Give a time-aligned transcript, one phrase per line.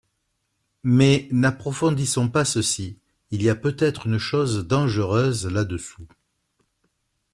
[0.81, 2.97] Mais n’approfondissons pas ceci;
[3.29, 6.07] il y a peut-être une chose dangereuse là-dessous.